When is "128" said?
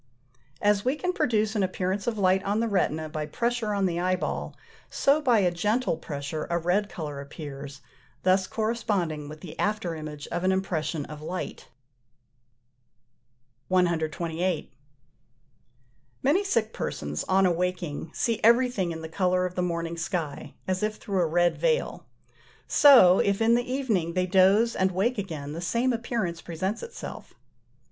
13.67-14.73